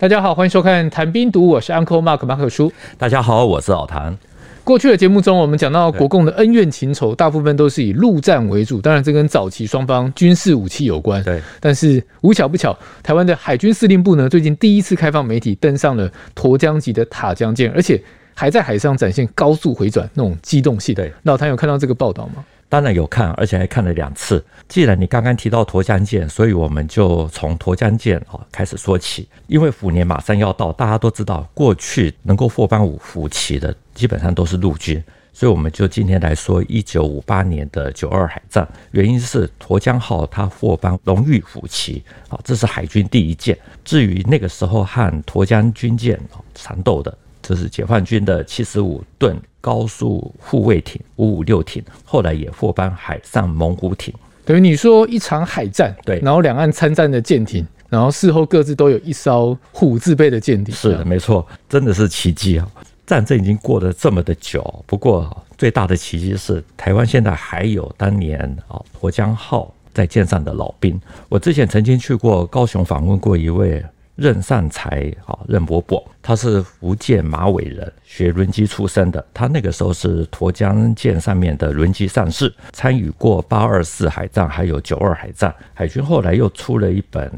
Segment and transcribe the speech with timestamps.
[0.00, 2.72] 大家好，欢迎收看《谈兵读武》，我是 Uncle Mark 马可叔。
[2.96, 4.16] 大家好，我是老谭。
[4.62, 8.80] 过去的节目中，我们讲到国共的恩怨情仇，大部分都是以陆战为主。
[8.80, 11.20] 当然，这跟早期双方军事武器有关。
[11.24, 18.00] 对，但是无巧不巧，台湾的海军司令部呢，最近第一次开放媒体登上了沱江级的塔江舰，而且
[18.34, 20.94] 还在海上展现高速回转那种机动性。
[20.94, 22.44] 对，老谭有看到这个报道吗？
[22.68, 24.44] 当然有看，而且还看了两次。
[24.68, 29.26] 既然你刚刚提到沱江舰，所以我们就从沱江舰啊开始说起。
[29.46, 35.02] 因为虎年马上要到，大家都知道，过去能够获颁五虎旗的基本上都是陆军，
[35.32, 38.68] 所以我们就今天来说一九五八年的九二海战。
[38.90, 43.56] 原因是沱江号它获颁荣誉虎旗啊，这是海军第一舰。
[43.82, 46.20] 至于那个时候和沱江军舰
[46.54, 54.14] 缠斗的，这是解放军的七十五吨高速护卫艇五五六艇，后来也获颁海上猛虎艇。
[54.44, 60.74] 等于你说一场海战，对，然后两岸参战的舰艇，然后事后各自都有一艘虎字辈的舰艇。
[60.74, 62.66] 是的，没错，真的是奇迹啊！
[63.06, 70.98] 战争已经过了这么的久，不过最大的奇迹是台湾现在还有当年啊沱江号在舰上的老兵。
[71.28, 73.84] 我之前曾经去过高雄访问过一位。
[74.18, 79.24] 任善才啊，任伯伯，他是福建马尾人，学轮机出身的。
[79.32, 85.54] 他那个时候是沱江舰上面的轮机上士，参与过八二四海战，还有九二海战。
[85.72, 87.30] 海军后来又出了一本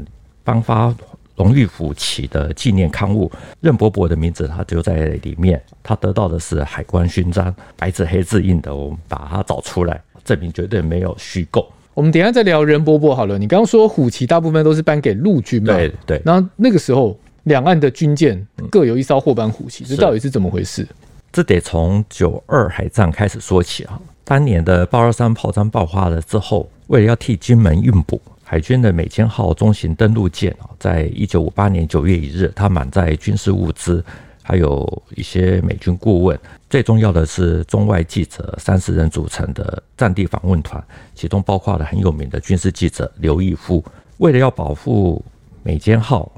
[0.42, 0.94] 颁发
[1.36, 5.62] 荣誉虎旗的纪念刊物，任伯伯的名字他就在里面。
[5.82, 8.74] 他得到的是海关勋章，白纸黑字印的。
[8.74, 11.70] 我们把它找出来，证明绝对没有虚构。
[11.94, 13.38] 我们等一下再聊任伯伯好了。
[13.38, 15.74] 你刚刚说虎旗大部分都是颁给陆军嘛？
[15.74, 16.22] 对对。
[16.24, 20.86] 然后那个时候，两岸的军舰各有一艘获颁虎旗，这到底是怎么回事？
[21.32, 24.00] 这得从九二海战开始说起啊。
[24.24, 34.04] 当年的八二三炮战爆发了之后，为了要替金门运补，海军的美坚号中型登陆舰啊，在一九五八年九月一日，它满载军事物资。
[34.50, 36.36] 还有一些美军顾问，
[36.68, 40.84] 最重要的是中外记者三十人组成的战地访问团，
[41.14, 43.84] 其中包括了很有名的军事记者刘义夫。
[44.18, 45.24] 为了要保护
[45.62, 46.28] 美坚号，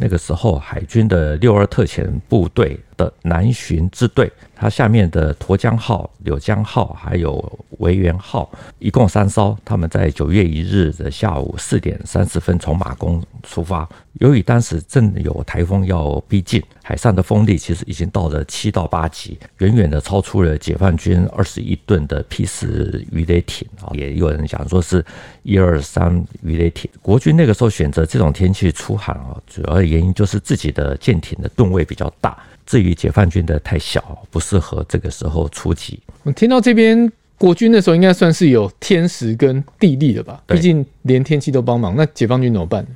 [0.00, 9.56] 那个时候海军的六二特遣部队的南巡支队，它下面的沱江号、柳江号还有维园号，一共三艘。
[9.64, 13.88] 他们在九月一日的下午四点三十分从马公出发。
[14.14, 23.88] 由于当时正有台风要逼近，海上的风力其实已经到了七到八级，远远的超出了解放军二十一吨的 P 四鱼雷艇啊。
[23.94, 25.02] 也有人讲说是
[25.42, 26.90] 一二三鱼雷艇。
[27.00, 32.36] 国军那个时候选择这种天气出海啊，主要的原因就是自己的舰艇的吨位比较大。
[32.70, 35.98] 至于解放军的太小，不适合这个时候出击。
[36.22, 40.40] 我听到这边，国军的时候应该算是有天时跟地利的吧？
[40.46, 41.96] 毕竟连天气都帮忙。
[41.96, 42.86] 那解放军怎么办？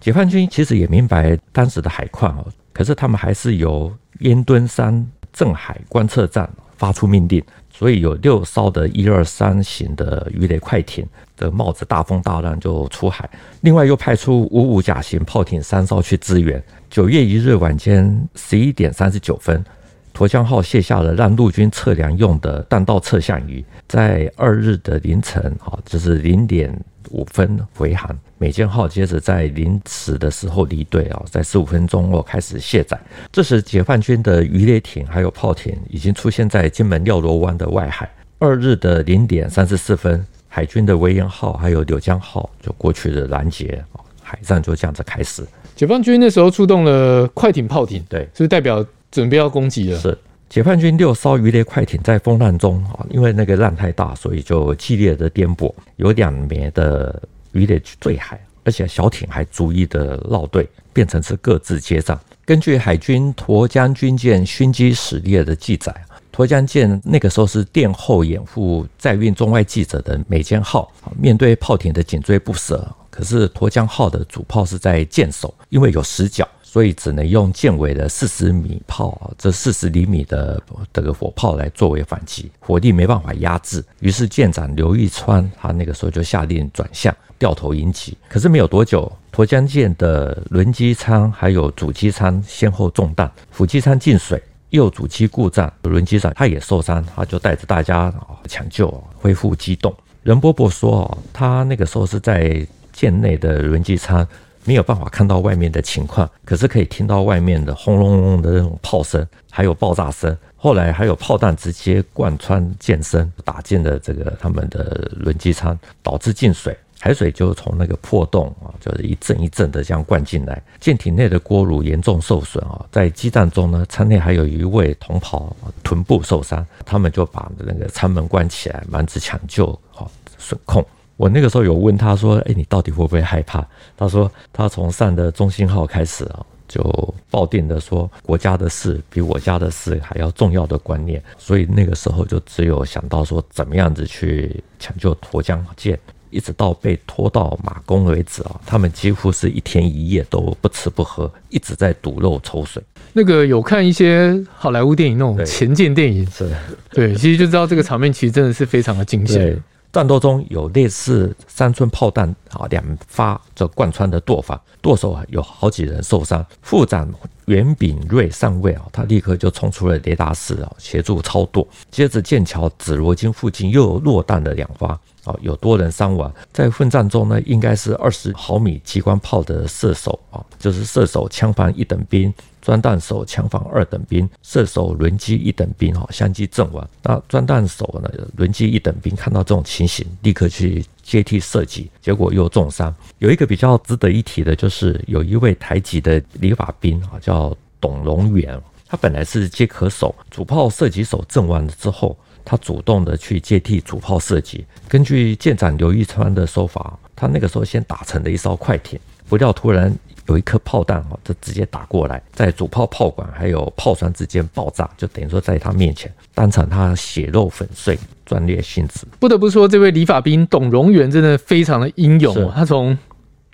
[0.00, 7.44] 解放军其实也明白当时的海况哦，可是他们还是由烟墩山镇海观测站发出命令，
[7.78, 11.06] 所以有六艘的一二三型的鱼雷快艇
[11.36, 13.30] 的冒着大风大浪就出海，
[13.60, 16.60] 另外又派出五五甲型炮艇三艘去支援。
[16.90, 19.64] 九月一日晚间十一点三十九分，
[20.12, 26.76] 沱江号卸下了让陆军测量用的弹道测向仪，在二日的凌晨啊，就是零点
[27.10, 28.16] 五分回航。
[28.38, 32.98] 美舰号接着在临死的时候离队啊，在十五分钟后开始卸载。
[33.32, 38.08] 这时，解放军的鱼雷艇还有炮艇已经出现在金门廖罗湾的外海。
[38.38, 43.84] 二日的零点三十四分，海军的维园号还有柳江号就过去了拦截，
[44.22, 45.44] 海战就这样子开始。
[45.74, 49.98] 解放军那时候出动了快艇、炮艇，对，是不是代表准备要攻击了？
[49.98, 50.16] 是，
[50.48, 57.22] 解放军六艘鱼雷快艇在风浪中啊，因为那个浪太大，所以就剧烈的颠簸，有两枚的
[57.52, 62.18] 鱼雷坠海，而且小艇还逐一的绕队，变成是各自接战。
[62.46, 65.94] 根据海军沱江军舰勋机史列的记载，
[66.34, 72.90] 沱江舰那个时候是殿后掩护载运中外记者的美舰号，面对炮艇的紧追不舍。
[73.10, 80.62] 可是沱江号的主炮是在舰首，因为有死角，所以只能用舰尾的四十米炮，这四十厘米的
[80.92, 83.82] 这个火炮来作为反击，火力没办法压制。
[84.00, 88.14] 于是舰长刘玉川他那个时候就下令转向，掉头迎击。
[88.28, 98.12] 可是没有多久，沱江舰的轮机舱还有主机舱先后中弹，辅机舱进水，右主机故障，轮机长他也受伤，他就带着大家
[98.46, 99.94] 抢救，恢复机动。
[100.22, 102.66] 任伯伯说，他那个时候是在。
[102.90, 104.26] 舰内的轮机舱
[104.68, 110.36] 没有办法看到外面的情况，可是可以听到外面的轰隆隆的那种炮声，还有爆炸声。
[110.56, 116.76] 后来还有炮弹直接贯穿舰身，打进了这个他们的轮机舱，导致进水。
[117.00, 120.62] 海水就从那个破洞啊，就是一阵一阵的这样灌进来。
[120.78, 129.66] 舰艇内的锅炉严重受损啊，在激战中呢，舱内还有一位同袍臀部受伤，他们就把那个舱门关起来，瞒着抢救
[129.96, 130.04] 啊
[130.36, 130.84] 损控。
[131.18, 133.62] 我那个时候有问他说：“哎，你到底会不会害怕？”
[133.98, 145.98] 他说：“他从上的中心号开始啊。”就抱定的说，国家的事比我家的事还要重要的观念，所以那个时候就只有想到说，怎么样子去抢救沱江舰，
[146.28, 152.82] 一直到被拖到马公为止啊，他们几乎是一天一夜都不吃不喝，一直在堵漏抽水。
[153.14, 156.54] 那个有看一些好莱坞电影那种前舰电影，是，
[156.90, 159.58] 对，其实就知道这个场面其实真的是非常的惊险。
[159.90, 166.44] 战斗中有类似三寸炮弹啊，两发这贯穿的舵房，舵手啊有好几人受伤。
[166.60, 167.10] 副长
[167.46, 171.66] 袁炳瑞上尉啊，他立刻就冲出了雷达室啊，协助操舵。
[171.90, 174.88] 接着剑桥紫罗金附近又有落弹了两发
[175.24, 176.30] 啊，有多人伤亡。
[176.52, 182.32] 在混战中呢，应该是二十毫米机关炮的射手啊，就是射手枪房一等兵。
[182.68, 186.86] 钻弹手枪房二等兵，射手轮机一等兵，哈，相继阵亡。
[187.02, 188.10] 那钻弹手呢？
[188.36, 192.94] 轮机一等兵看到这种情形，立刻去接替射击，结果又重伤。
[193.20, 204.66] 有一个比较值得一提的，就是有一位台籍的理发兵，啊，叫董荣元，他本来是接壳手，主炮射击手阵亡了之后，他主动的去接替主炮射击。
[204.86, 209.90] 根据舰长刘玉川的说法，他那个时候先打沉了一艘快艇，不料突然。
[210.28, 219.06] 有一颗炮弹哈，就直接打过来，在主炮炮管还有炮栓之间爆炸，就等于说在他面前，当场他血肉粉碎，壮烈性死。
[219.18, 222.96] 不得不说，这位理发兵董荣元真的非常的英勇哦，他从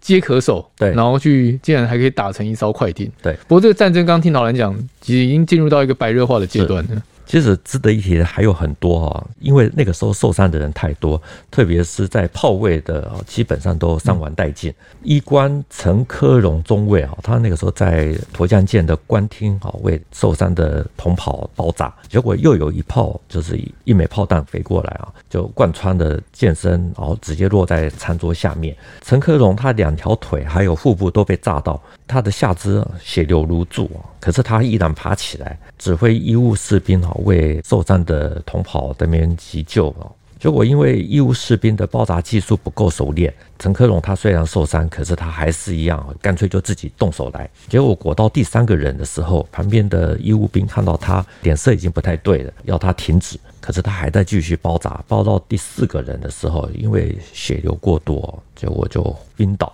[0.01, 3.11] 接壳手对，然后去竟然还可以打成一艘快艇。
[3.23, 7.03] 对，不过这个战争刚刚听老兰讲，其实已经进入到一个白热化的阶段了。
[7.27, 14.73] 其实值得一提的还有很多哈，因为那个时候受伤的人太多，特别是在炮位的，基本上都伤亡殆尽。
[15.03, 28.77] 医官陈科荣中尉啊，他那个时候在沱江舰的官厅啊，为受伤的同袍包扎，结果又有一炮，就是一枚炮弹飞过来啊，就贯穿了舰身，然后直接落在餐桌下面。
[29.03, 31.81] 陈科荣他两条腿还有腹部都被炸到。
[32.07, 40.07] 他的下肢血流如注啊，可是他依然爬起来，指挥医务士兵啊为受伤的同袍那边急救啊。
[40.39, 47.49] 结果因为医务士兵的包扎技术不够熟练，陈科荣他虽然受伤，可是他还是一样，干脆就自己动手来。
[47.67, 55.03] 结果裹到第三个人的时候，旁边的医务兵看到他脸色已经不太对了，要他停止，可是他还在继续包扎。
[55.09, 59.73] 包到第四个人的时候，因为血流过多，结果就晕倒。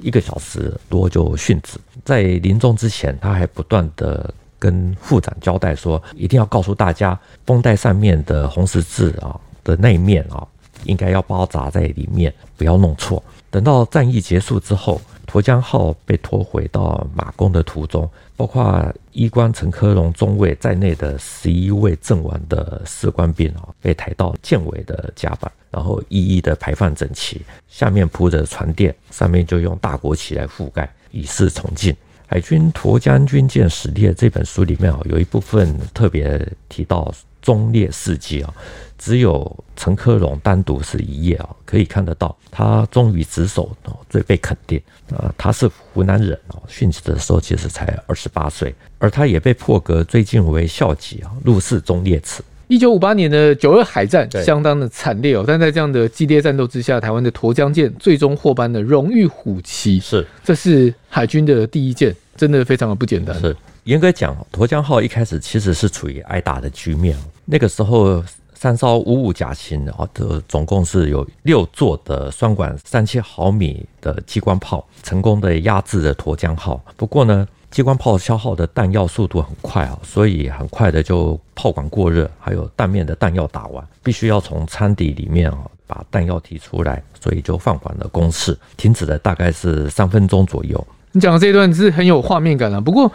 [0.00, 10.46] 一个小时多就殉职，在临终之前，他还不断的跟副长交代说，一定要告诉大家，绷带上面的红十字啊的那一面啊，
[10.84, 13.22] 应该要包扎在里面，不要弄错。
[13.50, 15.00] 等到战役结束之后，
[15.30, 31.94] 沱江号被拖回到马公的途中，包括医官陈科荣中尉在内的十一位阵亡的士官兵啊，被抬到舰尾的甲板，然后一一的排放整齐，下面铺着船垫，上面就用大国旗来覆盖，以示崇敬。
[32.26, 38.52] 海军沱江军舰史列这本书里面啊，有一部分特别提到忠烈事迹啊。
[38.98, 44.78] 只有陈克荣单独是一页啊，可以看得到他忠于职守哦，最被肯定。
[45.08, 52.44] 呃，他是湖南人哦，殉职的时候其实才二十八岁，而他也被破格追晋为校级啊，入侍忠烈祠。
[52.68, 63.36] 一九五八年的九二海战相当的惨烈哦，但在这样的激烈战斗之下，台湾的沱江舰最终获颁的荣誉虎旗，是这是海军的第一舰，真的非常的不简单。
[63.40, 67.16] 是严格讲，沱江号一开始其实是处于挨打的局面，
[67.50, 68.22] 那个时候。
[68.52, 76.78] 三艘五五甲型的啊，这总共是有六座的双管三七毫米的机关炮，成功的压制了沱江号。
[76.94, 90.86] 不过呢，机关炮消耗的弹药速度很快啊，所以很快的就炮管过热，还有弹面的弹药打完，必须要从舱底里面啊把弹药提出来，所以就放缓了攻势，停止了大概是三分钟左右。
[91.12, 93.10] 你讲的这一段是很有画面感啊，不过。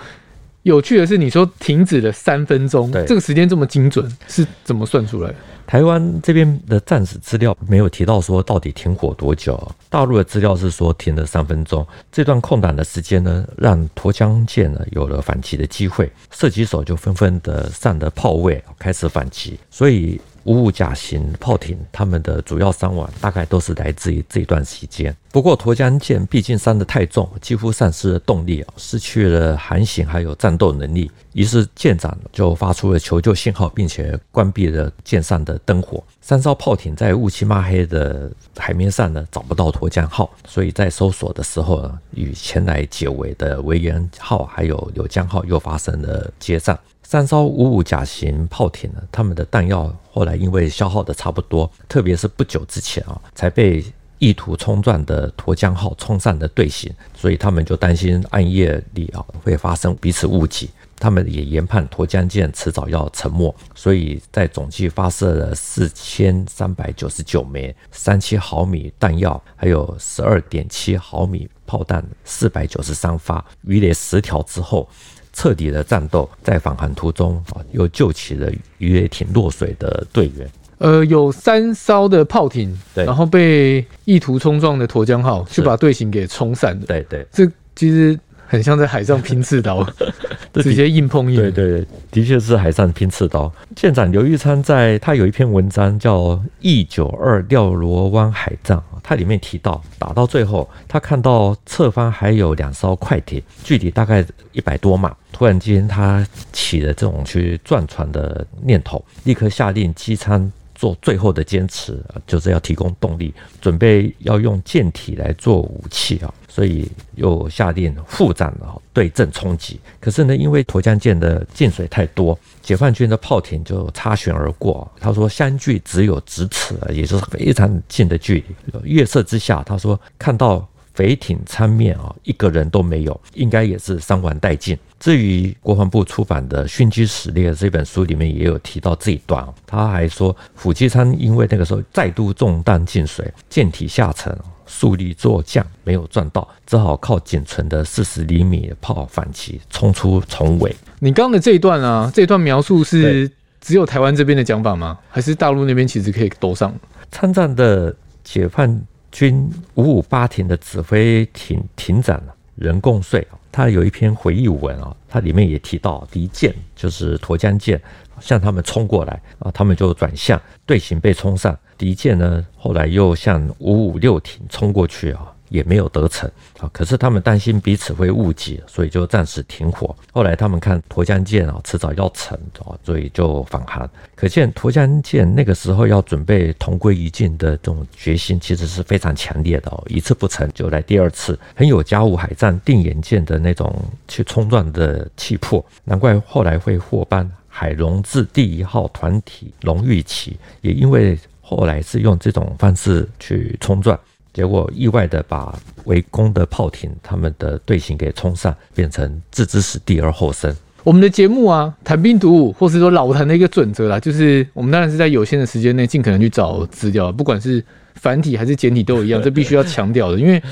[0.65, 5.35] 有趣的是，你说停止了三分钟，这个时间这么精准，是怎么算出来的？
[5.67, 11.85] 台湾这边的战史资料没有提到说到底停火多久，大陆的资料是说停了三分钟。
[12.11, 25.15] 这段空档的时间呢，让沱江舰呢有了反击的机会，射击手就纷纷的上了炮位开始反击，所以五五甲型炮艇，他们的主要伤亡大概都是来自于这一段时间。
[25.31, 31.11] 不过沱江舰毕竟伤得太重，几乎丧失了动力，失去了航行还有战斗能力。
[31.33, 36.01] 于是舰长就发出了求救信号，并且关闭了舰上的灯火。
[36.21, 46.79] 三艘炮艇在乌漆嘛黑的海面上呢，找不到沱江号，所以在搜索的时候呢，与前来解围的维园号还有柳江号又发生了接战。
[47.07, 53.85] 三艘五五甲型炮艇呢，他们的弹药后来因为消耗的差不多，特别是不久之前啊，才被
[54.17, 60.69] 意图冲撞的沱江号冲散的队形，所以他们就担心暗夜里啊会发生彼此误击。
[60.97, 74.89] 他们也研判沱江舰迟早要沉没，所以在总计发射了四千三百九十九枚三七毫米弹药，还有十二点七毫米炮弹四百九十三发，鱼雷十条之后。
[75.35, 78.49] 彻底的战斗，在返航途中啊，又救起了
[78.79, 80.49] 鱼雷艇落水的队员。
[80.77, 86.85] 呃，有三艘的炮艇，对，然后被意图冲撞的沱江号，就把队形给冲散了。
[86.85, 88.17] 对对，这其实
[88.55, 89.85] 很像在海上拼刺刀，
[90.55, 91.35] 直接硬碰硬。
[91.35, 93.51] 对对对，的确是海上拼刺刀。
[93.75, 96.19] 舰长刘玉昌在他有一篇文章叫
[96.61, 98.77] 《一九二廖罗湾海战》。
[99.03, 105.15] 他里面提到，打到最后，他看到侧方还有两艘快艇，距离大概一百多码。
[105.31, 116.31] 突然间，他起了这种去撞船的念头，立刻下令机舱做最后的坚持，就是要提供动力，准备要用舰体来做武器啊。
[116.47, 119.77] 所以又下令腹战了，对阵冲击。
[119.99, 124.89] 可是呢，因为沱江舰的进水太多，解放军的炮艇就擦舷而过。
[125.01, 128.79] 他说相距只有咫尺，也就是非常近的距离。
[128.83, 130.65] 月色之下，他说看到
[130.95, 134.75] 匪艇舱面啊，一个人都没有，应该也是伤亡殆尽。
[134.99, 144.35] 至于国防部出版的《殉机史列》这本书里面也有提到这一段，他还说副机舱因为那个时候再度中弹进水，舰体下沉。
[144.67, 150.75] 速率骤降，没有赚到，只好靠仅存的四十厘米的炮反击，冲出重围。
[150.97, 153.29] 你刚刚的这一段啊，这一段描述是
[153.61, 154.97] 只有台湾这边的讲法吗？
[155.07, 156.73] 还是大陆那边其实可以都上？
[157.11, 158.81] 参战的解放
[159.15, 162.21] 军五五八艇的指挥艇艇长
[162.55, 167.81] 任共岁，他有一篇回忆文啊，他里面也提到敌舰就是沱江舰
[168.19, 171.57] 向他们冲过来啊，他们就转向，队形被冲散。
[171.77, 176.69] 敌舰呢，后来又向五五六艇冲过去啊，也没有得逞啊。
[176.73, 179.95] 可是他们担心彼此会误解，所以就暂时停火。
[180.11, 183.89] 后来他们看沱江舰啊，迟早要沉啊，所以就返航。
[184.15, 189.83] 可见沱江舰那个时候要准备同归于尽的这种决心，其实是非常强烈的哦。
[189.87, 193.73] 一次不成就来第二次，很有甲午海战定远舰的那种
[194.07, 195.63] 去冲撞的气魄。
[195.83, 201.17] 难怪后来会获颁海龙字第一号团体荣誉旗，也因为。
[201.47, 203.99] 后来是用这种方式去冲撞，
[204.35, 210.53] 结果意外的把围攻的炮艇他们的队形给冲散，变成置之死地而后生。
[210.83, 217.63] 我们的节目啊，谈兵读武，或是说老谈的一个准则啦，就是我们当然是在有限的时间内尽可能去找资料，不管是
[217.93, 220.43] 繁体还是简体都一样， 这必须要强调的，因为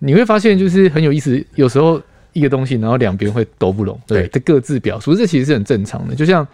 [0.00, 1.98] 你会发现就是很有意思，有时候
[2.34, 6.46] 一个东西，然后两边会都不拢，对，这各自表述，这其实是很正常的，就像。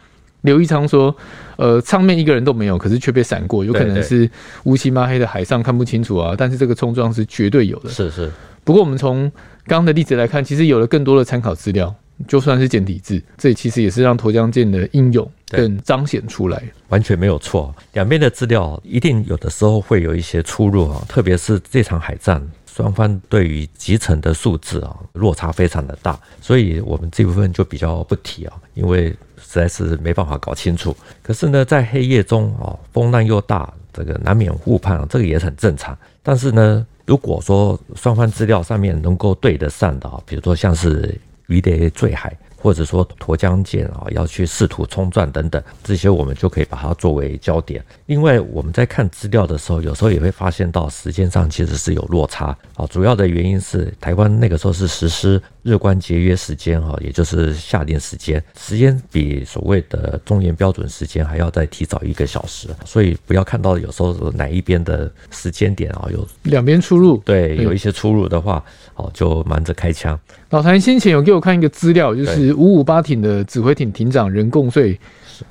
[0.42, 1.14] 刘一昌说
[1.56, 4.30] ：“呃，上面一个人都没有，可是却被闪过，有可能是
[4.64, 6.34] 乌漆抹黑的海上看不清楚啊。
[6.36, 7.90] 但是这个冲撞是绝对有的。
[7.90, 8.30] 是是。
[8.64, 9.30] 不过我们从
[9.66, 11.94] 刚刚的例子来看，其实有了更多的参考资料，
[12.26, 16.62] 就算是简体字，这其实也是让沱江舰的英勇更彰显出来。
[16.88, 22.42] 完全没有错，两边的资料一定有的时候会有一些出入啊，特别是这场海战。”
[22.72, 30.96] 双方对于集成的数字啊，落差非常的大，所以我们这部分就比较不提啊，因为实在是没办法搞清楚。
[31.22, 35.96] 可是呢，在黑夜中啊，风浪又大，这个难免误判，这个也很正常。
[36.22, 42.36] 但是呢，如果说双方资料上面能够对得上的啊，比如说像是鱼雷坠海。
[42.62, 47.82] 或者说沱江舰啊要去试图冲撞等等，这些我们就可以把它作为焦点。
[48.04, 52.86] 另外，我们在看资料的时候，有时候也会发现到时间上其实是有落差啊。
[52.90, 68.62] 主要的原因是台湾那个时候是实施日关节约时间哈，也就是夏令时间，时间比所谓的中原标准时间还要再提早一个小时，所以不要看到有时候哪一边的时间点啊有两边出入，对，有一些出入的话，
[68.94, 70.18] 哦就忙着开枪。
[70.50, 74.98] 老谭先前有给我看一个资料，就是五五八艇的指挥艇艇长任共岁，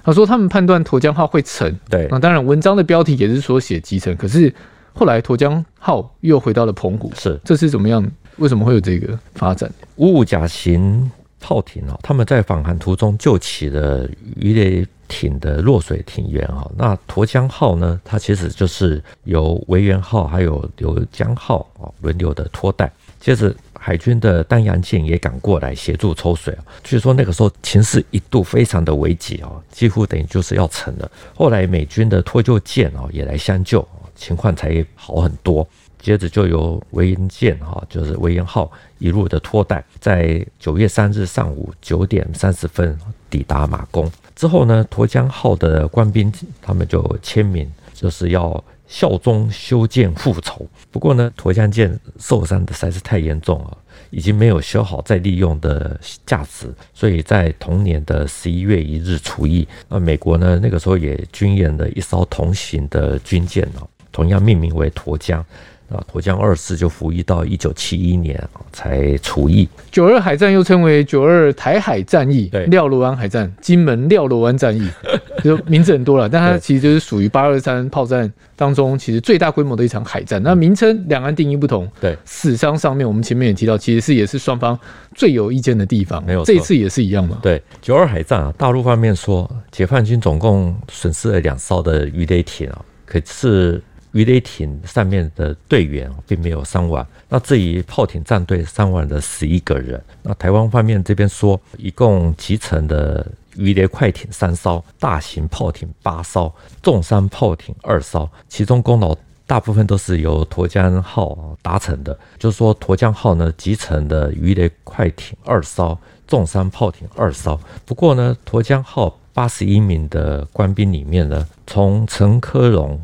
[0.03, 1.77] 他说他们判断沱江号会沉。
[1.89, 4.53] 对，那当然文章的标题也是说写击沉，可是
[4.93, 8.03] 后来沱江号又回到了澎湖，是，这是怎么样？
[8.39, 9.71] 为什么会有这个发展？
[9.97, 16.69] 五五甲型炮艇啊，他们在返航途中救起了鱼雷艇的落水艇员啊。
[16.77, 22.91] 那沱江号呢，它其实就是由维园号还有流江号啊轮流的拖带。
[23.19, 26.63] 接着，海军的丹阳舰也赶过来协助抽水啊。
[26.83, 31.11] 据说那个时候情势一度非常的危急啊，几乎等于就是要沉了。
[31.35, 33.85] 后来美军的脱救舰啊也来相救，
[34.19, 35.67] 情况才好很多。
[36.01, 42.97] 接着就由维恩舰哈，就是维恩号一路的拖带，在九月三日上午九点三十分
[43.29, 44.09] 抵达马公。
[44.33, 50.65] 之后呢，沱江号的官兵他们就签名，就是要效忠修建复仇。
[50.89, 53.77] 不过呢，沱江舰受伤的实在是太严重了，
[54.09, 59.67] 已经没有修好再利用的价值，所以在同年的十一月一日除役。
[59.89, 65.45] 那美国呢，那个时候也军演了一艘同型的军舰哦，同样命名为沱江。
[65.89, 68.39] 啊，沱江二世就服役到一九七一年
[68.71, 69.67] 才除役。
[69.89, 74.87] 九二海战又称为九二台海战役、廖罗湾海战、金门廖罗湾战役，
[75.43, 80.39] 就名字很多了，但它其实就是属于八二三炮战当中其实最大规模的一场海战。
[80.43, 84.79] 那名称两岸定义不同，对死伤上面我们前面也提到，其实是也是双方
[85.15, 86.23] 最有意见的地方。
[86.23, 87.39] 没有，这一次也是一样嘛。
[87.41, 93.81] 对，九二海战啊，大陆方面说解放军总共损失了两艘的鱼雷艇啊，可是。
[94.11, 100.03] 鱼雷艇上面的队员并没有伤亡，那至于炮艇战队伤亡的十一个人。
[100.23, 103.25] 那台湾方面这边说，一共击沉的
[103.55, 106.51] 鱼雷快艇三艘，大型炮艇八艘，
[106.81, 112.17] 重山炮艇二艘，其中功劳大部分都是由沱江号达成的。
[112.39, 115.95] 就是说，沱江号呢击沉的鱼雷快艇二艘，
[116.27, 117.59] 重山炮艇二艘。
[117.85, 122.99] 不过呢，沱江号八十一名的官兵里面呢，从陈科荣。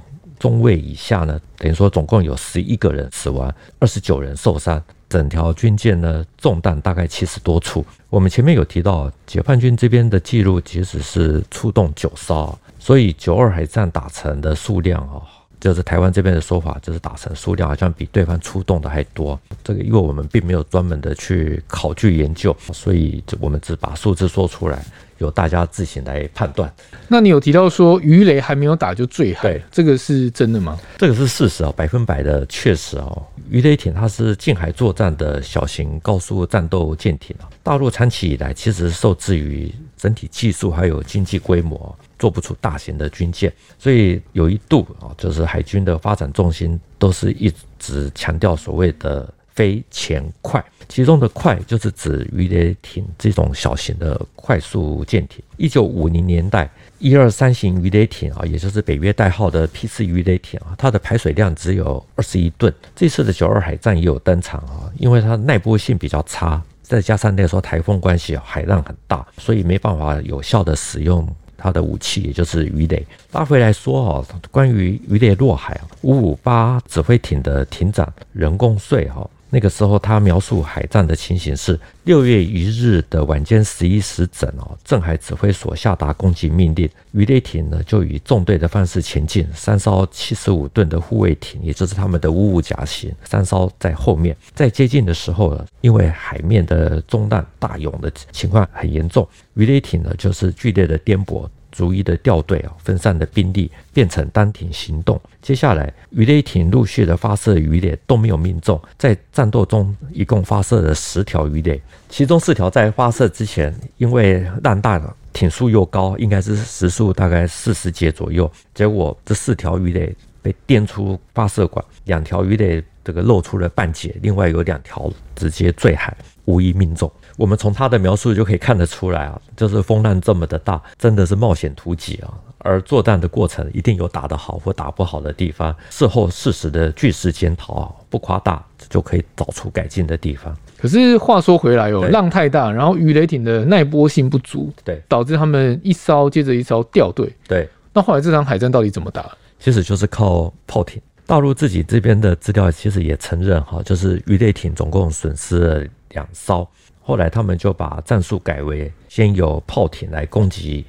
[0.45, 4.79] 中尉以下呢，等于说总共有十一个人死亡，二十九人受伤。
[5.09, 7.83] 整条军舰呢，中弹大概七十多处。
[8.11, 15.17] 我们前面有提到，解放军这边的记录其实是出动九艘，所以九二海战打沉的数量啊，
[15.59, 19.39] 就是台湾这边的说法，就是打沉数量好像比对方出动的还多。
[19.63, 24.85] 这个因为我们并没有专门的去考据研究，所以我们只把数字说出来。
[25.17, 26.72] 由大家自行来判断。
[27.07, 30.77] 那你有提到说鱼雷还没有打就坠海，对，这个是真的吗？
[30.98, 33.15] 这个是事实啊，百分百的确实啊。
[33.50, 37.49] 鱼雷艇它是近海作战的小型高速战斗舰艇啊。
[37.62, 49.32] 大陆长期以来其实受制于整体技术还有经济规模，做不出大型的军舰，所以有一度啊，就是海军的发展重心都是一直强调所谓的。
[49.56, 55.41] 飞潜快，其中的快就是指鱼雷艇这种小型的快速舰艇。
[55.56, 62.72] 一九五零年代，一二三型鱼雷艇啊，也就是北约代号的 P 四鱼雷艇啊，它的排水量只有二十一吨。
[62.94, 73.08] 这次的九二海战也有登场啊，因为它耐波性比较差，再加上那时候台风关系，海浪很大，所以没办法有效的使用它的武器，也就是鱼雷。
[73.32, 79.26] 拉回来说啊，关于鱼雷落海啊，五五八指挥艇的艇长人工税哈。
[79.49, 94.36] 那个时候，他描述海战的情形是：六月一日的晚间十一时整哦，镇海指挥所下达攻击命令，鱼雷艇呢就以纵队的方式前进，三艘七十五吨的护卫艇，也就是他们的五五甲型，三艘在后面。
[94.53, 101.47] 在接近的时候呢，因为海面的中浪大涌的情况很严重，鱼雷艇呢就是剧烈的颠簸。
[101.75, 105.19] 逐一的掉队啊，分散的兵力变成单艇行动。
[105.41, 108.81] 接下来，鱼雷艇陆续的发射鱼雷都没有命中。
[108.97, 118.49] 在战斗中，一共发射了十条鱼雷，其中四条在发射之前，因为浪大了，艇速又高，应该是时速大概四十节左右。
[118.73, 127.11] 结果这四条鱼雷被电出发射管，两条鱼雷这个露出了半截，另外有两条直接坠海，无一命中。
[127.38, 132.34] 我们从他的描述就可以看得出来啊，就是风浪这么的大，真的是冒险突击啊。
[132.60, 140.56] 而作战的过程一定有打得好或打不好的地方，事后适时的据实检讨啊，不夸大就可以找出改进的地方。
[140.78, 147.32] 可是话说回来哦，浪太大，然后鱼雷艇的耐波性不足，对，导致他们一艘接着一艘掉队。
[147.48, 149.30] 对，那后来这场海战到底怎么打？
[149.60, 151.02] 其实就是靠炮艇。
[151.28, 156.67] 大陆自己这边的资料其实也承认哈，就是鱼雷艇总共损失了两艘。
[157.08, 160.84] 后来他们就把战术改为先由炮艇来攻击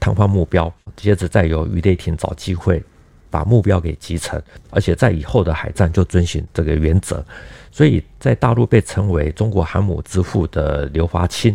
[0.00, 2.82] 摊方目标，接着再由鱼雷艇找机会
[3.28, 7.22] 把目标给击沉，而且在以后的海战就遵循这个原则。
[7.70, 11.54] 所以在大陆被称为中国航母之父的刘华清，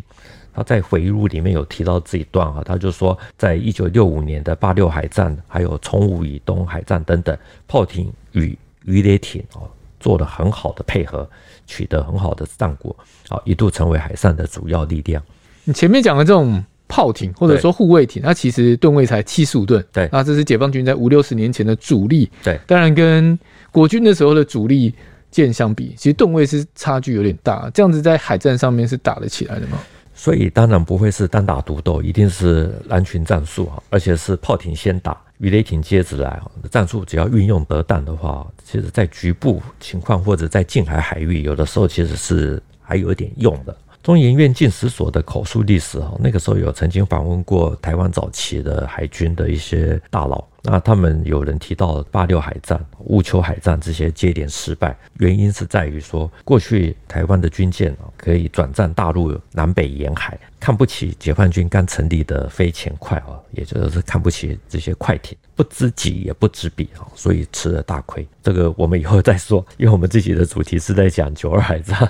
[0.54, 7.36] 他在回忆录里面有提到这一段啊，他就说，在一九六五年的八六海战，还有崇武以东海战等等，
[7.68, 9.68] 炮艇与鱼雷艇哦
[10.04, 11.26] 做了很好的配合，
[11.66, 12.94] 取得很好的战果，
[13.30, 15.24] 啊，一度成为海上的主要力量。
[15.64, 23.40] 你前面讲的这种炮艇或者说护卫艇，它其实吨位才七十五吨，对，那这是解放军在五六十年前的主力，对，当然跟
[23.72, 24.94] 国军的时候的主力
[25.32, 29.80] 舰相比，其实吨位是差距有点大，这样子在海战上面是打得起来的吗？
[30.16, 36.42] 所以当然不会是单打独斗，一定是蓝群战术啊，而且是炮艇先打，鱼雷艇接着来。
[36.70, 43.76] 战术只要运用得当的话，其实在局部情况或者在近海海域，有的时候其实是还有一点用的。
[44.04, 50.46] 中研院近史所的口述历史哈，那个时候有曾经访问过台湾早期的海军的一些大佬。
[50.66, 68.26] 那他们有人提到八六海战、乌丘海战这些接连失败，原因是在于说，过去台湾的军舰可以转战大陆南北沿海，看不起解放军刚成立的飞潜快啊，也就是看不起这些快艇，不知己也不知彼啊，所以吃了大亏。
[68.42, 72.10] 这个我们以后再说，因为我们自己的主题是在讲九二海战。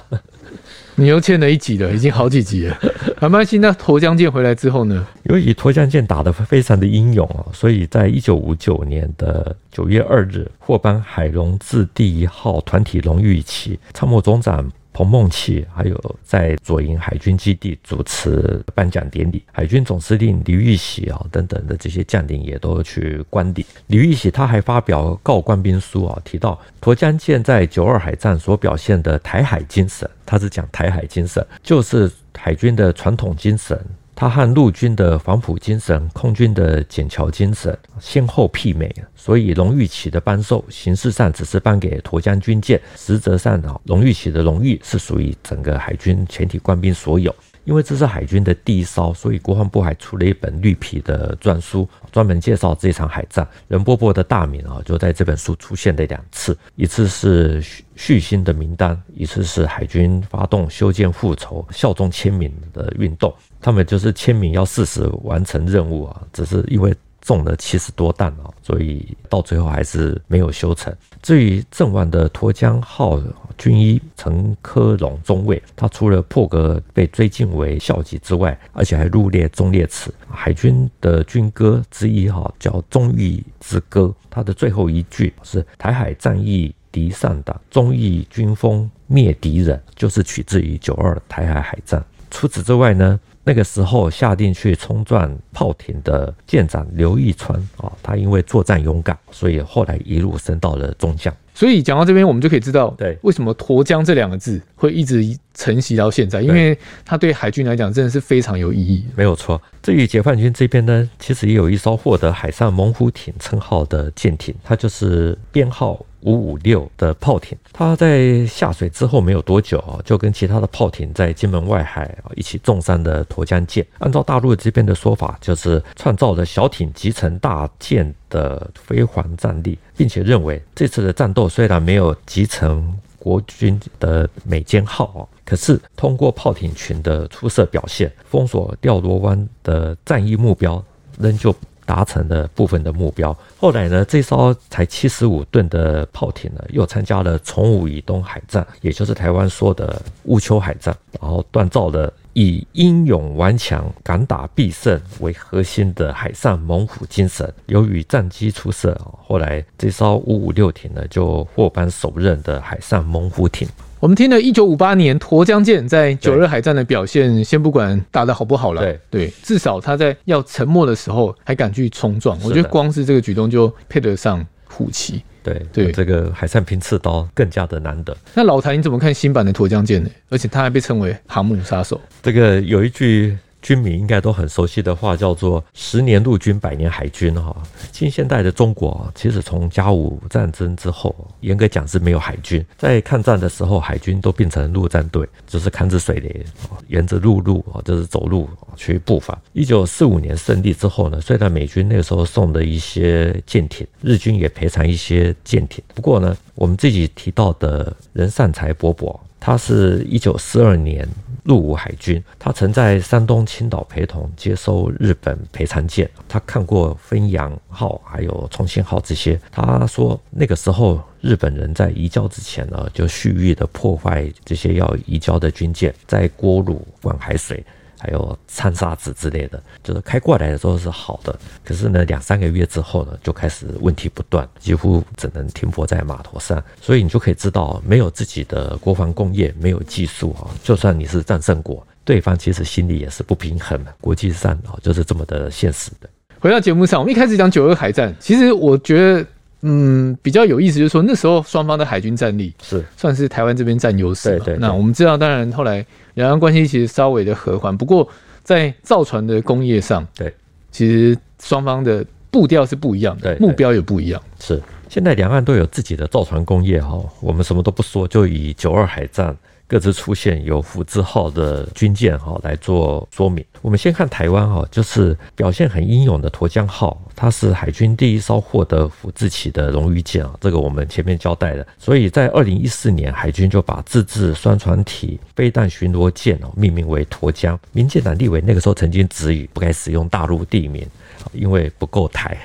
[0.95, 2.77] 你又欠了一集了，已经好几集了。
[3.19, 5.05] 阿曼西，那沱江舰回来之后呢？
[5.23, 14.71] 由于沱江舰打得非常的英勇啊，所以在一九五九年的九月二日，获颁海龙自第一号团体荣誉旗，参谋总长。
[14.93, 23.65] 彭梦琪还有在左营海军基地主持颁奖典礼，海军总司令李玉玺啊等等的这些将领也都去观礼。
[23.87, 33.79] 李玉玺他还发表告官兵书啊，提到沱江舰在九二海战所表现的台海精神，他是讲台海精神，就是海军的传统精神。
[34.15, 47.35] 他和陆军的黄埔精神、空军的笕桥精神先后媲美，所以荣誉旗的颁授，形式上只是颁给沱江军舰，实则上，荣誉旗的荣誉是属于整个海军全体官兵所有。
[47.65, 53.47] 因为这是海军的第一艘，所以国防部还出了一本绿皮的专书，专门介绍这场海战。
[53.67, 63.33] 任伯伯的大名啊，就在这本书出现了两次，一次是续续新的名单，一次是海军发动修建复仇、效忠签名的运动。
[63.61, 66.93] 他们就是签名要适时完成任务啊，只是因为。
[67.23, 70.93] 中了七十多弹啊，所以到最后还是没有修成。
[71.21, 73.19] 至于阵亡的沱江号
[73.57, 80.13] 军医陈科荣中尉，他除了破格被追晋为校级之外，而且还入列忠烈祠。
[80.29, 92.03] 海军的军歌之一哈叫《忠义之歌》，它的最后一句是“台海战役敌上党，忠义军风灭敌人”，就是取自于九二台海海战。
[92.29, 101.33] 除此之外呢，那个时候下定去冲撞炮艇的舰长刘义川啊，他因为作战勇敢，所以后来一路升到了中将。
[101.55, 106.75] 所以讲到这边，我们就可以知道，对，为什么沱江这两个字会一直承袭到现在，因为
[107.05, 109.05] 它对海军来讲真的是非常有意义。
[109.15, 109.61] 没有错。
[109.81, 116.03] 至于解放军这边呢，其实也有一艘获得海上猛虎艇称号的舰艇，它就是编号。
[116.23, 123.85] 五五六的炮艇，它在下水之后没有多久啊，就跟其他的炮艇在金门外海一起重伤的沱江舰。
[123.99, 140.83] 按照大陆这边的说法，就是创造了小艇集成大舰的辉煌战例，并且认为这次的战斗虽然没有集成国军的美坚号啊，可是通过炮艇群的出色表现，封锁吊罗湾的战役目标，
[141.19, 141.53] 仍旧。
[141.85, 143.35] 达成了部分的目标。
[143.57, 157.51] 后来呢，这艘才七十五吨的炮艇呢，又参加了崇武以东海战，也就是台湾说的乌丘海战，然后锻造了以英勇顽强、敢打必胜为核心的海上猛虎精神。
[157.67, 163.67] 由于战绩出色，后来这艘五五六艇呢，就获颁首任的海上猛虎艇。
[164.03, 175.23] 我们听了一九五八年沱江舰在九日海战的表现，先不管打得好不好了，对对，至少他在要沉没的时候还敢去冲撞，我觉得光是这个举动就配得上虎旗。
[175.41, 178.13] 对对，这个海上拼刺刀更加的难得。
[178.33, 180.09] 那老谭你怎么看新版的沱江舰呢？
[180.27, 182.01] 而且它还被称为航母杀手。
[182.21, 183.37] 这个有一句。
[183.63, 187.55] 军迷应该都很熟悉的话叫做“十年陆军，百年海军”哈。
[187.93, 192.63] 近现代的中国，其实从甲午战争之后，严格讲是没有海军。
[192.77, 196.45] 在抗战的时候，海军都变成陆战队，就是看着水雷，
[196.89, 199.35] 沿着陆路啊，就是走路去布防。
[199.53, 205.81] 一九四五年胜利之后呢，虽然美军那个时候送的一些舰艇，日军也赔偿一些舰艇。
[205.95, 211.07] 不过呢，我们自己提到的任善财伯伯，他是一九四二年。
[211.43, 216.09] 陆武海军，他曾在山东青岛陪同接收日本赔偿舰。
[216.27, 219.39] 他看过汾阳号还有重庆号这些。
[219.51, 227.63] 他说那个时候日本人在移交之前呢，就蓄意的破坏这些要移交的军舰，在锅炉灌海水，
[228.03, 236.61] 还有掺沙子之类的，就是开过来的时候是好的，可是呢，两三个月之后呢，就开始问题不断，几乎只能停泊在码头上。
[236.81, 243.95] 所以你就可以知道，没有自己的国防工业，没有技术啊，就算你是战胜国，对方其实心里也是不平衡的。
[244.01, 246.09] 国际上啊，就是这么的现实的。
[246.41, 249.25] 回到节目上，我们一开始讲九二海战，其实我觉得。
[249.65, 254.29] 嗯，比较有意思，就是说那时候双方的海军战力是算是台湾这边占优势。
[254.31, 254.57] 对，对对。
[254.59, 258.07] 那我们知道，当然后来两岸关系其实稍微的和缓，不过
[258.43, 260.33] 在造船的工业上，对，
[260.69, 264.21] 其实双方的步调是不一样的，目标也不一样。
[264.39, 269.35] 是，现在两岸都有自己的造船工业哈，我们什么都不说，就以九二海战。
[269.67, 273.43] 各自出现有福字号的军舰哈来做说明。
[273.61, 280.33] 我们先看台湾哈，就是表现很英勇的沱江号，它是海军第一艘获得福字旗的荣誉舰啊。
[280.41, 281.65] 这个我们前面交代了。
[281.77, 287.59] 所以在二零一四年，海军就把自制双船体飞弹巡逻舰哦命名为沱江。
[287.71, 290.85] 民进党立委那个时候曾经质疑不该使用大陆地名。
[291.31, 292.37] 因为不够台，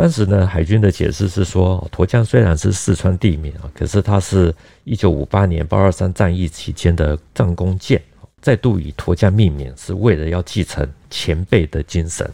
[0.00, 4.50] 当时呢，海军的解释是说，沱江虽然是四川地名啊，可是它是
[4.84, 8.00] 一九五八年八二三战役期间的战功舰，
[8.40, 12.26] 再度以沱江命名，是为了要继承前辈的精神。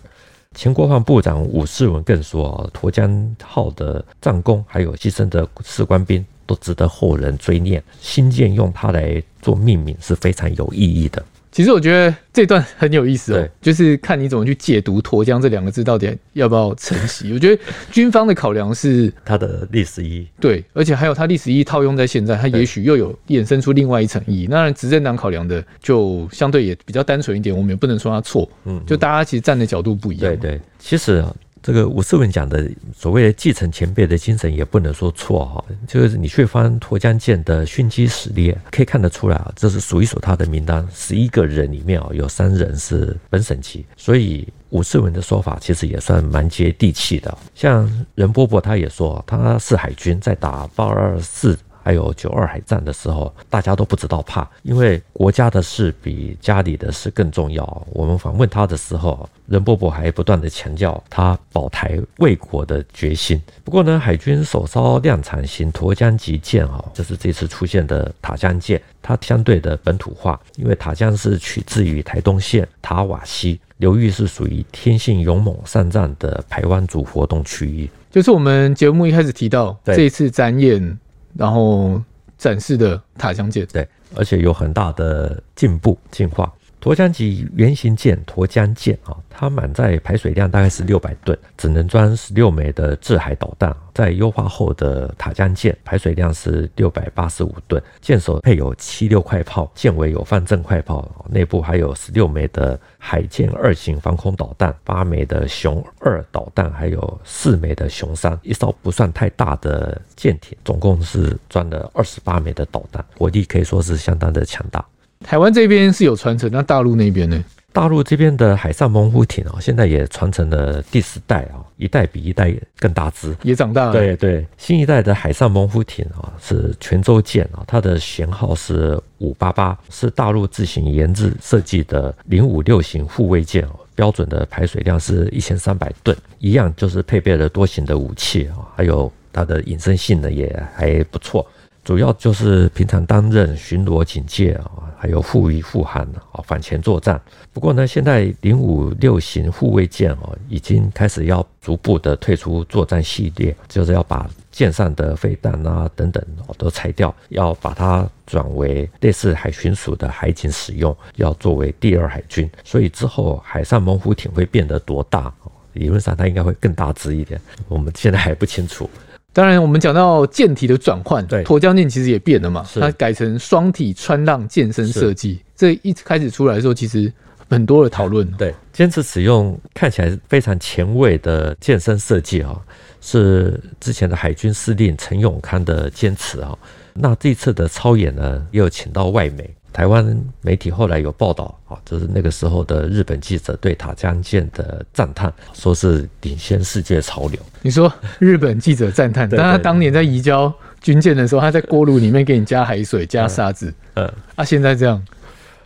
[0.54, 11.20] 前国防部长伍世文更说啊，沱江号的战功还有牺牲的士官兵都值得后人追念，新舰用它来做命名是非常有意义的。
[11.56, 17.32] 其实我觉得这段很有意思哦，就是看你怎么去解读“沱江”这两个字到底要不要承袭。
[17.32, 24.46] 我觉得军方的考量是它的历史意义，对，而且还有它历史意义套用在现在，它也许又有衍生出另外一层意义。
[24.46, 28.46] 当然，执政党考量的就相对也比较单纯一点，我们也不能说它错。
[28.64, 30.36] 嗯，就大家其实站的角度不一样。
[30.36, 31.24] 对对，其实。
[31.66, 35.64] 这个伍世文讲的所谓的继承前辈的精神，也不能说错哈。
[35.88, 47.36] 就是你去翻沱江舰的训机史列，可以看得出来啊，这是数一数他的名单，十一个人里面啊，有三人是本省籍，所以伍世文的说法其实也算蛮接地气的。
[47.52, 51.58] 像任伯伯他也说，他是海军在打八二四。
[51.86, 57.86] 还有九二海战的时候，大家都不知道怕，因为国家的事比家里的事更重要。
[57.92, 63.40] 我们访问他的时候，任伯伯还不断地强调他保台卫国的决心。
[63.62, 77.88] 不过呢，海军首艘量产型沱江级舰啊，就是这次出现的塔江舰，它相对的本土化，因为塔江是取自于台东县塔瓦西流域，是属于天性勇猛善战的台湾族活动区域。
[78.10, 80.98] 就是我们节目一开始提到这一次展演。
[81.38, 82.00] 然后
[82.38, 86.52] 展示的塔香舰，对，而且有很大的进步进化。
[86.86, 93.76] 沱江级原型舰沱江舰啊，它满载排水量大概是六百吨，只能装十六枚的制海导弹。
[93.92, 114.86] 在优化后的塔江舰排水量是六百八十五吨，舰首配有七六快炮，舰尾有放正快炮，内部还有十六枚的海剑二型防空导弹，八枚的熊二导弹，还有四枚的熊三，一艘不算太大的舰艇，总共是装了二十八枚的导弹，火力可以说是相当的强大。
[115.24, 117.42] 台湾这边是有传承，那大陆那边呢？
[117.72, 123.92] 大陆这边的海上猛虎艇啊，现在也传承了第十代啊，一代比一代更大只，也长大了。
[123.92, 141.46] 对对，新一代的海上猛虎艇啊，是泉州舰啊，它的舷号是五八八，是大陆自行研制设计的零五六型护卫舰哦，标准的排水量是一千三百吨，一样就是配备了多型的武器啊，还有它的隐身性能也还不错。
[141.84, 147.20] 主要就是平常担任巡逻警戒啊，还有护渔护航啊，反潜作战。
[147.52, 162.50] 不过呢，现在零五六型护卫舰哦，已经开始要逐步的退出作战系列，就是要把舰上的飞弹啊等等哦都拆掉，要把它转为类似海巡署的海警使用，要作为第二海军。
[162.64, 165.32] 所以之后海上猛虎艇会变得多大？
[165.74, 168.88] 理论上它应该会更大只一点，我们现在还不清楚。
[169.36, 175.42] 当然，我们讲到舰体的转换，对，沱江舰其实也变了嘛，它改成双体穿浪健身设计。
[175.54, 177.12] 这一开始出来的时候，其实
[177.50, 178.26] 很多的讨论。
[178.38, 182.58] 对，坚持使用看起来非常前卫的健身设计啊，
[183.02, 186.56] 是之前的海军司令陈永康的坚持啊。
[186.94, 189.55] 那这次的操演呢，也有请到外媒。
[189.76, 197.38] 台湾媒体后来有报道啊，就是那个时候的日本记者对塔江舰的赞叹，说是领先世界潮流。
[197.60, 205.04] 你说日本记者赞叹，但他当年在移交军舰的时候，他在锅炉里面给你加海水、加沙子，呃，啊，现在这样，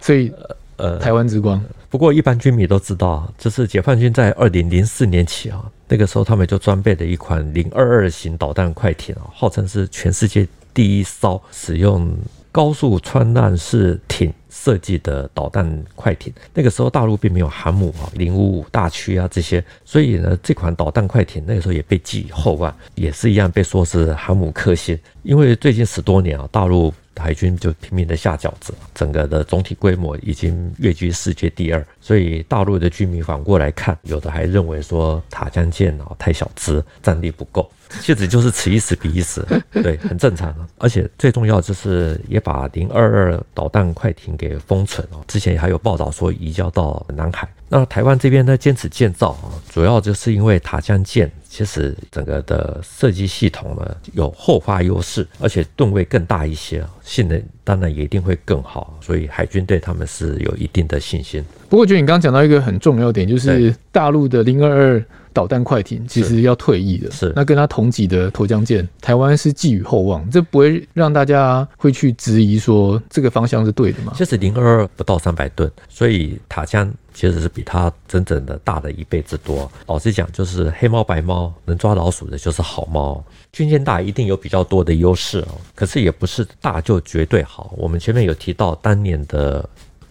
[0.00, 0.32] 所以
[0.74, 1.62] 呃，台湾之光。
[1.88, 10.44] 不过一般军迷都知道，就是解放军在二零零四年起啊，那个时候他们就装备了一款零二二型导弹快艇啊，号称是全世界
[10.74, 12.12] 第一艘使用。
[12.52, 16.32] 高速穿浪式艇设计的导弹快艇。
[16.54, 24.98] 那个时候大陆并没有航母啊，零五五大驱啊这些，所以呢，这款导弹快艇那个时候也被寄予厚望，也是一样被说是航母克星。
[25.22, 26.92] 因为最近十多年啊，大陆。
[27.16, 37.70] 海军就拼命的下饺子，整个的总体规模已经跃居世界第二，所以大陆的居民反过来看，有的还认为说塔江舰啊太小只，战力不够。
[38.00, 40.54] 其实就是此一时彼一时，对，很正常。
[40.78, 45.18] 而且最重要就是也把零二二导弹快艇给封存哦。
[45.26, 47.48] 之前还有报道说移交到南海。
[47.68, 61.44] 那台湾这边呢，坚持建造啊，主要就是因为塔江舰其实整个的设计系统呢有后发优势，而且吨位更大一些，性能当然也一定会更好，所以海军对他们是有一定的信心。
[61.68, 65.04] 不过，我觉得你刚刚讲到一个很重要点，就是大陆的零二二。
[65.40, 74.12] 导弹快艇其实要退役的，是那跟它同级的沱江舰，台湾是寄予厚望，这不会让大家会去质疑说这个方向是对的吗？
[74.14, 79.72] 其实零二二不到三百吨，所以塔江其实是比它整整的大的一倍之多。
[79.86, 83.24] 老实讲，就是黑猫白猫，能抓老鼠的就是好猫。
[83.50, 87.72] 军舰大一定有比较多的优势哦，可是也不是大就绝对好。
[87.78, 89.66] 我们前面有提到当年的。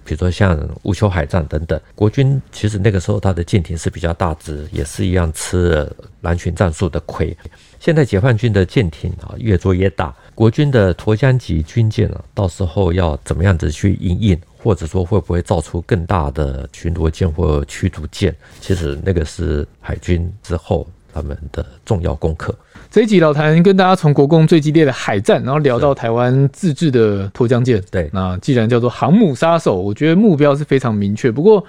[0.10, 7.38] 比如说像乌丘海战等等，国军其实那个时候它的舰艇是比较大只，也是一样吃了蓝群战术的亏。
[7.80, 18.36] 现在解放军的舰艇啊越做越大，国军的沱江级军舰啊，到时候要怎么样子去因应，或者说会不会造出更大的巡逻舰或驱逐舰？
[18.60, 22.54] 其实那个是海军之后他们的重要功课。
[22.92, 27.82] 这一集老谭跟大家从国共最激烈的海战，然后聊到台湾自制的沱江舰。
[27.92, 31.30] 对，那既然叫做航母杀手，我觉得目标是非常明确。
[31.30, 31.64] 不过，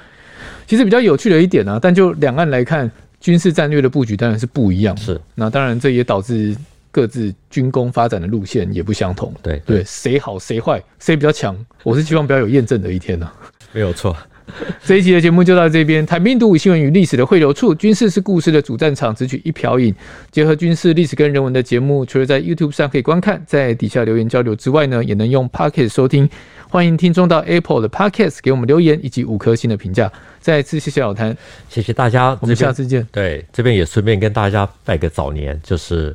[0.67, 4.97] 其实比较有趣的一点呢、啊，但就两岸来看，军事战略的布局当然是不一样。
[4.97, 6.57] 是，那当然这也导致
[6.91, 9.33] 各自军工发展的路线也不相同。
[9.43, 13.35] 对对，谁好谁坏，谁比较强，我是希望不要有验证的一天呢、啊。
[13.73, 14.17] 没有错。
[14.85, 16.05] 这一集的节目就到这边。
[16.05, 19.95] 谈兵读武，新闻与历史的汇流处，军事是故事的主战场，只取一瓢饮。
[20.31, 26.29] 结合军事、历史跟人文的节目，除了在 YouTube 上可以观看，在底下留言交流之外呢，也能用 Pocket 收听。
[26.69, 30.11] 欢迎听众到 Apple 的 Podcast 给我们留言以及五颗星的评价。
[30.39, 31.37] 再一次谢谢老谭，
[31.69, 33.07] 谢谢大家，我们下次见。
[33.11, 36.15] 对，这边也顺便跟大家拜个早年，就是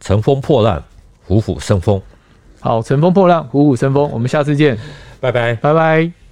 [0.00, 0.82] 乘风破浪，
[1.24, 2.00] 虎虎生风。
[2.60, 4.08] 好，乘风破浪，虎虎生风。
[4.12, 4.78] 我们下次见，
[5.20, 6.25] 拜拜，拜拜。